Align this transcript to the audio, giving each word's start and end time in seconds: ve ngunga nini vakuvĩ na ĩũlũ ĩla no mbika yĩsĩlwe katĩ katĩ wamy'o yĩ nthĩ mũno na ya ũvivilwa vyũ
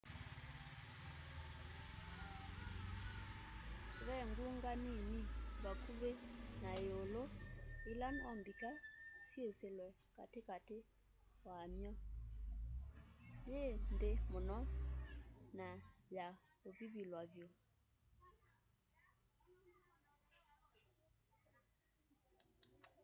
ve 4.05 4.17
ngunga 4.29 4.71
nini 4.85 5.19
vakuvĩ 5.63 6.11
na 6.63 6.71
ĩũlũ 6.89 7.23
ĩla 7.91 8.07
no 8.19 8.29
mbika 8.39 8.69
yĩsĩlwe 9.35 9.87
katĩ 10.15 10.41
katĩ 10.49 10.77
wamy'o 11.47 11.91
yĩ 13.51 13.63
nthĩ 13.93 14.11
mũno 14.31 14.57
na 15.57 15.67
ya 16.17 16.27
ũvivilwa 16.67 17.21
vyũ 17.33 17.47